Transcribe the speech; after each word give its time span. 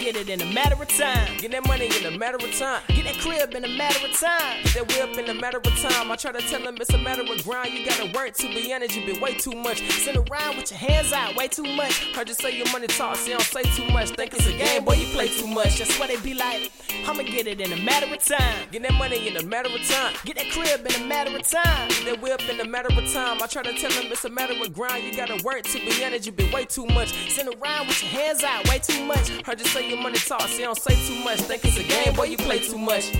get 0.00 0.16
it 0.16 0.30
in 0.30 0.40
a 0.40 0.46
matter 0.46 0.80
of 0.80 0.88
time. 0.88 1.36
Get 1.38 1.50
that 1.50 1.66
money 1.66 1.86
in 1.86 2.06
a 2.06 2.16
matter 2.16 2.36
of 2.36 2.58
time. 2.58 2.80
Get 2.88 3.04
that 3.04 3.18
crib 3.18 3.54
in 3.54 3.64
a 3.64 3.68
matter 3.68 4.06
of 4.06 4.18
time. 4.18 4.62
Get 4.64 4.88
that 4.88 4.88
whip 4.88 5.18
in 5.18 5.28
a 5.28 5.38
matter 5.38 5.58
of 5.58 5.78
time. 5.78 6.10
I 6.10 6.16
try 6.16 6.32
to 6.32 6.40
tell 6.40 6.62
them 6.62 6.76
it's 6.80 6.92
a 6.94 6.98
matter 6.98 7.22
of 7.22 7.44
grind. 7.44 7.74
You 7.74 7.84
gotta 7.84 8.10
work 8.14 8.32
to 8.34 8.48
be 8.48 8.72
honest, 8.72 8.96
you 8.96 9.04
been 9.04 9.20
way 9.20 9.34
too 9.34 9.52
much. 9.52 9.78
Sit 9.90 10.16
around 10.16 10.56
with 10.56 10.70
your 10.70 10.78
hands 10.78 11.12
out, 11.12 11.36
way 11.36 11.48
too 11.48 11.64
much. 11.76 12.14
Heard 12.14 12.28
you 12.28 12.34
say 12.34 12.56
your 12.56 12.70
money 12.72 12.86
talks, 12.86 13.26
you 13.26 13.34
don't 13.34 13.42
say 13.42 13.62
too 13.76 13.86
much. 13.92 14.10
Think 14.10 14.32
it's 14.32 14.46
a 14.46 14.52
game, 14.52 14.84
boy, 14.84 14.94
you 14.94 15.06
play 15.12 15.28
too 15.28 15.46
much. 15.46 15.78
That's 15.78 15.98
what 15.98 16.08
they 16.08 16.16
be 16.16 16.32
like. 16.32 16.72
I'ma 17.06 17.22
get 17.24 17.46
it 17.46 17.60
in 17.60 17.72
a 17.72 17.82
matter 17.82 18.06
of 18.12 18.24
time. 18.24 18.68
Get 18.70 18.82
that 18.82 18.94
money 18.94 19.28
in 19.28 19.36
a 19.36 19.42
matter 19.42 19.68
of 19.68 19.86
time. 19.86 20.14
Get 20.24 20.36
that 20.36 20.50
crib 20.50 20.86
in 20.86 21.02
a 21.02 21.06
matter 21.06 21.36
of 21.36 21.42
time. 21.46 21.88
Get 21.88 22.04
that 22.06 22.22
whip 22.22 22.48
in 22.48 22.58
a 22.60 22.68
matter 22.68 22.88
of 22.88 23.12
time. 23.12 23.42
I 23.42 23.46
try 23.46 23.62
to 23.62 23.72
tell 23.74 23.90
them 23.90 24.10
it's 24.10 24.24
a 24.24 24.30
matter 24.30 24.54
of 24.60 24.72
grind. 24.72 25.04
You 25.04 25.14
gotta 25.14 25.42
work 25.44 25.64
to 25.64 25.78
be 25.78 26.04
honest, 26.04 26.24
you 26.26 26.32
been 26.32 26.50
way 26.52 26.64
too 26.64 26.86
much. 26.86 27.12
Sit 27.28 27.46
around 27.46 27.88
with 27.88 28.02
your 28.02 28.12
hands 28.12 28.42
out, 28.44 28.66
way 28.68 28.78
too 28.78 29.04
much. 29.04 29.28
Heard 29.44 29.60
you 29.60 29.66
say 29.66 29.89
your 29.90 30.00
money 30.00 30.18
talks, 30.18 30.56
you 30.56 30.64
don't 30.64 30.78
say 30.78 30.94
too 31.06 31.22
much. 31.24 31.40
Think 31.40 31.64
it's 31.64 31.76
a 31.76 31.82
game, 31.82 32.14
boy, 32.14 32.24
you 32.24 32.36
play 32.36 32.60
too 32.60 32.78
much. 32.78 33.12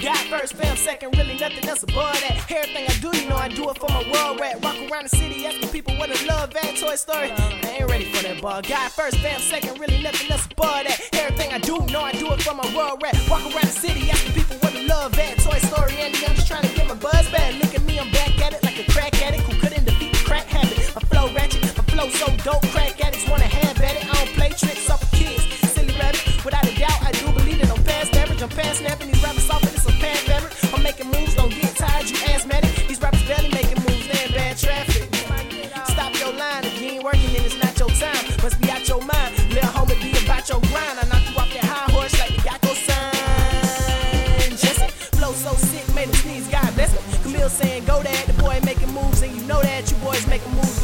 God 0.00 0.16
first, 0.28 0.54
fam 0.54 0.76
second, 0.76 1.16
really 1.16 1.36
nothing 1.38 1.66
else 1.68 1.82
above 1.82 2.20
that. 2.20 2.50
Everything 2.50 2.86
I 2.86 2.94
do, 3.00 3.18
you 3.18 3.28
know 3.28 3.36
I 3.36 3.48
do 3.48 3.68
it 3.70 3.78
for 3.78 3.88
my 3.88 4.08
world 4.12 4.38
rat. 4.38 4.62
Walk 4.62 4.76
around 4.90 5.04
the 5.04 5.16
city 5.16 5.46
asking 5.46 5.70
people 5.70 5.96
what 5.96 6.10
they 6.10 6.26
love 6.26 6.54
at 6.54 6.76
Toy 6.76 6.94
Story. 6.94 7.32
I 7.32 7.78
ain't 7.80 7.90
ready 7.90 8.04
for 8.12 8.22
that 8.22 8.40
ball. 8.40 8.62
God 8.62 8.92
first, 8.92 9.18
fam 9.18 9.40
second, 9.40 9.80
really 9.80 10.02
nothing 10.02 10.30
else 10.30 10.46
above 10.46 10.84
that. 10.84 11.00
Everything 11.14 11.52
I 11.52 11.58
do, 11.58 11.74
you 11.74 11.92
know 11.92 12.02
I 12.02 12.12
do 12.12 12.30
it 12.32 12.42
for 12.42 12.54
my 12.54 12.76
world 12.76 13.02
rat. 13.02 13.16
Walk 13.28 13.42
around 13.42 13.66
the 13.66 13.78
city 13.84 14.10
asking 14.10 14.34
people 14.34 14.56
what 14.58 14.72
they 14.72 14.86
love 14.86 15.18
at 15.18 15.38
Toy 15.38 15.58
Story. 15.58 15.94
And 15.98 16.14
I'm 16.14 16.34
just 16.36 16.46
trying 16.46 16.62
to 16.62 16.73
average. 28.82 29.24
I'm 29.24 29.34
past 29.36 29.53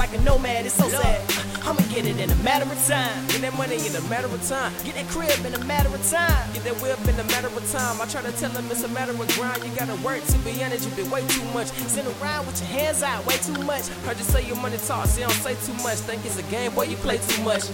like 0.01 0.15
a 0.15 0.20
nomad. 0.23 0.65
It's 0.65 0.75
so 0.75 0.89
sad. 0.89 1.20
I'ma 1.61 1.83
get 1.93 2.06
it 2.06 2.19
in 2.19 2.31
a 2.31 2.37
matter 2.37 2.65
of 2.65 2.81
time. 2.89 3.12
Get 3.29 3.43
that 3.43 3.55
money 3.59 3.77
in 3.77 3.95
a 3.95 4.01
matter 4.09 4.29
of 4.33 4.41
time. 4.48 4.73
Get 4.83 4.95
that 4.95 5.07
crib 5.09 5.45
in 5.45 5.53
a 5.53 5.62
matter 5.67 5.92
of 5.92 6.01
time. 6.09 6.41
Get 6.55 6.65
that 6.65 6.81
whip 6.81 6.98
in 7.07 7.20
a 7.20 7.25
matter 7.25 7.48
of 7.48 7.65
time. 7.70 8.01
I 8.01 8.07
try 8.07 8.23
to 8.23 8.33
tell 8.33 8.48
them 8.48 8.65
it's 8.70 8.83
a 8.83 8.89
matter 8.89 9.12
of 9.12 9.29
grind. 9.37 9.62
You 9.62 9.70
gotta 9.77 9.95
work 10.01 10.25
to 10.25 10.39
be 10.39 10.65
honest, 10.65 10.89
you 10.89 10.97
been 10.97 11.11
way 11.11 11.20
too 11.29 11.45
much. 11.53 11.69
Sit 11.92 12.07
around 12.17 12.47
with 12.47 12.59
your 12.61 12.81
hands 12.81 13.03
out, 13.03 13.27
way 13.27 13.37
too 13.45 13.61
much. 13.65 13.89
Heard 14.09 14.17
you 14.17 14.25
say 14.25 14.47
your 14.47 14.57
money 14.57 14.79
talks, 14.89 15.19
you 15.19 15.25
don't 15.25 15.42
say 15.45 15.55
too 15.67 15.77
much. 15.84 15.98
Think 16.09 16.25
it's 16.25 16.39
a 16.39 16.45
game, 16.45 16.73
boy, 16.73 16.85
you 16.85 16.97
play 16.97 17.19
too 17.19 17.42
much. 17.45 17.69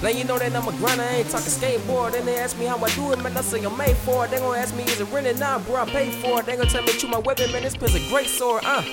Now 0.00 0.10
you 0.10 0.22
know 0.22 0.38
that 0.38 0.54
I'm 0.54 0.68
a 0.68 0.72
grinder, 0.78 1.02
I 1.02 1.26
ain't 1.26 1.28
talking 1.28 1.50
skateboard. 1.50 2.12
Then 2.12 2.24
they 2.24 2.38
ask 2.38 2.56
me 2.56 2.66
how 2.66 2.78
I 2.78 2.88
do 2.94 3.10
it, 3.12 3.18
man. 3.18 3.36
I 3.36 3.40
say 3.40 3.64
I'm 3.64 3.76
made 3.76 3.96
for 4.06 4.26
it. 4.26 4.30
They 4.30 4.38
gon' 4.38 4.54
ask 4.54 4.76
me 4.76 4.84
is 4.84 5.00
it 5.00 5.10
rented? 5.10 5.40
Nah, 5.40 5.58
bro, 5.58 5.82
I 5.82 5.86
paid 5.86 6.14
for 6.22 6.38
it. 6.38 6.46
They 6.46 6.56
gon' 6.56 6.68
tell 6.68 6.84
me 6.84 6.92
chew 6.92 7.08
my 7.08 7.18
weapon, 7.18 7.50
man. 7.50 7.64
This 7.64 7.76
pin's 7.76 7.96
a 7.96 8.08
great 8.10 8.28
sword, 8.28 8.62
uh. 8.64 8.84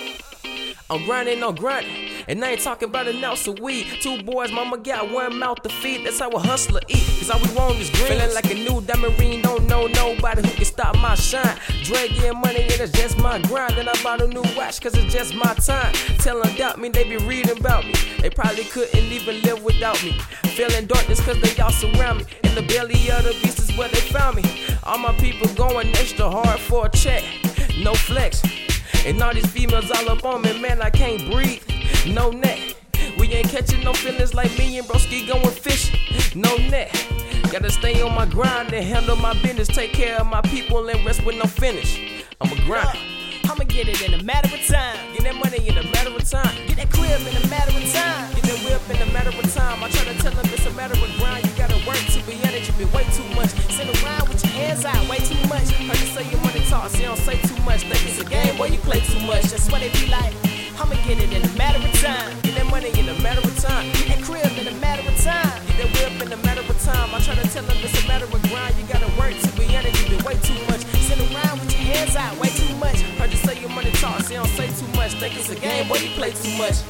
I'm 0.89 1.05
grinding, 1.05 1.39
no 1.39 1.51
grinding. 1.51 2.04
And 2.27 2.43
I 2.43 2.51
ain't 2.51 2.61
talking 2.61 2.89
about 2.89 3.07
an 3.07 3.23
ounce 3.23 3.45
of 3.47 3.59
weed. 3.59 3.85
Two 4.01 4.23
boys, 4.23 4.51
mama 4.51 4.77
got 4.77 5.11
one 5.11 5.37
mouth 5.37 5.61
to 5.61 5.69
feed. 5.69 6.05
That's 6.05 6.19
how 6.19 6.29
a 6.29 6.39
hustler 6.39 6.81
eat. 6.87 7.05
Cause 7.19 7.29
all 7.29 7.39
we 7.39 7.55
want 7.55 7.77
is 7.77 7.89
green. 7.91 8.07
Feeling 8.07 8.33
like 8.33 8.49
a 8.49 8.55
new 8.55 8.81
diamond 8.81 9.43
Don't 9.43 9.67
know 9.67 9.85
nobody 9.87 10.41
who 10.41 10.55
can 10.55 10.65
stop 10.65 10.95
my 10.97 11.13
shine. 11.13 11.57
Dre 11.83 12.07
getting 12.07 12.39
money 12.41 12.63
and 12.63 12.81
it's 12.81 12.91
just 12.93 13.19
my 13.19 13.39
grind. 13.43 13.77
Then 13.77 13.87
I 13.87 13.93
bought 14.01 14.21
a 14.21 14.27
new 14.27 14.43
watch 14.55 14.81
cause 14.81 14.95
it's 14.95 15.13
just 15.13 15.35
my 15.35 15.53
time. 15.53 15.93
Tell 16.19 16.41
them 16.41 16.55
doubt 16.55 16.79
me, 16.79 16.89
they 16.89 17.03
be 17.03 17.17
reading 17.17 17.59
about 17.59 17.85
me. 17.85 17.93
They 18.21 18.31
probably 18.31 18.63
couldn't 18.63 18.97
even 18.97 19.41
live 19.43 19.63
without 19.63 20.03
me. 20.03 20.17
Feeling 20.55 20.87
darkness 20.87 21.23
cause 21.23 21.39
they 21.41 21.61
all 21.61 21.71
surround 21.71 22.19
me. 22.19 22.25
In 22.43 22.55
the 22.55 22.63
belly 22.63 23.11
of 23.11 23.23
the 23.23 23.37
beast 23.43 23.59
is 23.59 23.77
where 23.77 23.89
they 23.89 23.99
found 23.99 24.37
me. 24.37 24.43
All 24.83 24.97
my 24.97 25.13
people 25.13 25.47
going 25.53 25.89
extra 25.89 26.29
hard 26.29 26.59
for 26.59 26.87
a 26.87 26.89
check. 26.89 27.23
No 27.83 27.93
flex. 27.93 28.41
And 29.05 29.21
all 29.21 29.33
these 29.33 29.45
females 29.45 29.91
all 29.91 30.09
up 30.09 30.25
on 30.25 30.41
me, 30.41 30.59
man, 30.59 30.81
I 30.81 30.89
can't 30.89 31.31
breathe. 31.31 31.61
No 32.05 32.29
net. 32.29 32.75
We 33.17 33.31
ain't 33.33 33.49
catching 33.49 33.83
no 33.83 33.93
feelings 33.93 34.33
like 34.33 34.55
me 34.57 34.77
and 34.77 34.87
Broski 34.87 35.27
going 35.27 35.49
fishing. 35.49 35.99
No 36.39 36.55
net. 36.57 36.93
Gotta 37.51 37.71
stay 37.71 38.01
on 38.01 38.13
my 38.13 38.25
grind 38.25 38.73
and 38.73 38.85
handle 38.85 39.15
my 39.15 39.33
business. 39.41 39.67
Take 39.67 39.93
care 39.93 40.17
of 40.19 40.27
my 40.27 40.41
people 40.41 40.87
and 40.87 41.03
rest 41.05 41.25
when 41.25 41.41
I'm 41.41 41.47
finished. 41.47 41.99
I'm 42.41 42.51
a 42.51 42.55
grind. 42.65 42.99
I'ma 43.45 43.63
get 43.63 43.87
it 43.87 44.01
in 44.01 44.13
a 44.13 44.23
matter 44.23 44.53
of 44.53 44.65
time. 44.67 44.97
Get 45.13 45.23
that 45.23 45.35
money 45.35 45.67
in 45.67 45.77
a 45.77 45.83
matter 45.91 46.13
of 46.13 46.29
time. 46.29 46.55
Get 46.67 46.77
that 46.77 46.91
crib 46.91 47.21
in 47.21 47.35
a 47.35 47.47
matter 47.49 47.75
of 47.75 47.85
time. 47.91 48.33
Get 48.35 48.43
that 48.43 48.59
whip 48.65 48.81
in 48.89 49.01
a 49.01 49.11
matter 49.11 49.29
of 49.29 49.53
time. 49.53 49.83
I 49.83 49.89
try 49.89 50.05
to 50.13 50.17
tell 50.21 50.31
them 50.31 50.45
it's 50.53 50.65
a 50.65 50.71
matter 50.71 50.93
of 50.93 51.09
grind. 51.17 51.45
You 51.45 51.51
gotta 51.57 51.77
work 51.87 51.97
to 51.97 52.21
be 52.29 52.37
honest, 52.45 52.69
you 52.69 52.85
been 52.85 52.91
way 52.93 53.05
too 53.17 53.27
much. 53.33 53.49
Sit 53.73 53.89
around 54.03 54.29
with 54.29 54.43
your 54.45 54.53
hands 54.53 54.85
out, 54.85 55.01
way 55.09 55.17
too 55.17 55.39
much. 55.47 55.69
Heard 55.73 55.99
you 55.99 56.09
say 56.13 56.29
your 56.29 56.41
money 56.41 56.61
talks, 56.69 56.99
you 56.99 57.05
don't 57.05 57.17
say 57.17 57.37
too 57.41 57.57
much. 57.63 57.74
Much. 75.05 75.21
Think 75.21 75.37
it's 75.37 75.49
a 75.49 75.55
game, 75.55 75.87
boy, 75.87 76.01
you 76.01 76.09
play 76.17 76.31
too 76.33 76.49
much. 76.57 76.81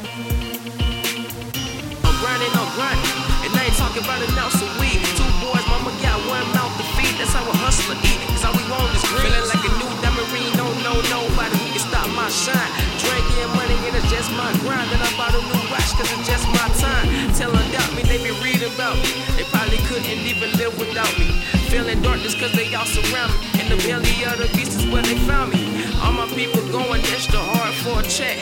I'm 2.08 2.16
grinding, 2.24 2.54
I'm 2.56 2.70
grinding. 2.80 3.12
And 3.44 3.52
I 3.52 3.68
ain't 3.68 3.76
talking 3.76 4.04
about 4.08 4.24
ounce 4.40 4.56
of 4.64 4.72
weed. 4.80 5.04
Two 5.20 5.28
boys, 5.44 5.66
mama 5.68 5.92
got 6.00 6.16
one 6.32 6.48
mouth 6.56 6.72
to 6.80 6.86
feed. 6.96 7.12
That's 7.20 7.36
how 7.36 7.44
a 7.44 7.56
hustler 7.60 8.00
eat. 8.08 8.20
Cause 8.32 8.48
all 8.48 8.56
we 8.56 8.64
want 8.72 8.88
is 8.96 9.04
green. 9.12 9.28
Feeling 9.28 9.48
like 9.52 9.64
a 9.68 9.72
new 9.76 9.92
diamond 10.00 10.30
ring. 10.32 10.48
Don't 10.56 10.80
know 10.80 10.96
nobody 11.12 11.60
who 11.60 11.68
can 11.76 11.84
stop 11.84 12.08
my 12.16 12.32
shine. 12.32 12.72
Drinking 13.04 13.52
money 13.52 13.76
and 13.84 14.00
it's 14.00 14.08
just 14.08 14.32
my 14.40 14.48
grind. 14.64 14.88
Then 14.96 15.04
I 15.04 15.12
bought 15.20 15.36
a 15.36 15.42
new 15.44 15.64
watch 15.68 15.92
cause 16.00 16.08
it's 16.08 16.24
just 16.24 16.48
my 16.56 16.68
time. 16.80 17.06
Tell 17.36 17.52
them 17.52 17.68
doubt 17.76 17.92
me, 18.00 18.08
they 18.08 18.24
be 18.24 18.32
reading 18.40 18.72
about 18.72 18.96
me. 18.96 19.12
They 19.36 19.44
probably 19.52 19.84
couldn't 19.92 20.24
even 20.24 20.56
live 20.56 20.72
without 20.80 21.12
me. 21.20 21.36
Feeling 21.68 22.00
darkness 22.00 22.32
cause 22.40 22.56
they 22.56 22.72
all 22.72 22.88
surround 22.88 23.36
me. 23.36 23.60
In 23.60 23.68
the 23.76 23.80
belly 23.84 24.16
of 24.24 24.40
the 24.40 24.48
beast 24.56 24.80
is 24.80 24.88
where 24.88 25.04
they 25.04 25.20
found 25.28 25.52
me. 25.52 25.75
All 26.06 26.14
my 26.14 26.28
people 26.38 26.62
going 26.70 27.02
extra 27.10 27.40
hard 27.40 27.74
for 27.82 28.00
a 28.00 28.04
check. 28.04 28.38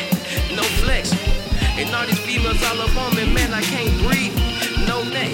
No 0.51 0.63
flex. 0.83 1.15
And 1.79 1.87
all 1.95 2.05
these 2.05 2.19
females 2.19 2.61
all 2.67 2.81
up 2.81 2.95
on 2.97 3.15
me, 3.15 3.23
man, 3.33 3.53
I 3.53 3.61
can't 3.61 3.95
breathe. 4.03 4.35
No 4.85 5.01
net. 5.15 5.31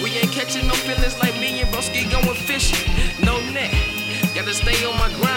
We 0.00 0.10
ain't 0.14 0.30
catching 0.30 0.68
no 0.68 0.74
feelings 0.74 1.18
like 1.18 1.34
me 1.42 1.60
and 1.60 1.68
Broski 1.74 2.06
going 2.14 2.38
fishing. 2.46 2.86
No 3.26 3.40
net. 3.50 3.74
Gotta 4.36 4.54
stay 4.54 4.78
on 4.86 4.94
my 5.02 5.10
grind 5.18 5.33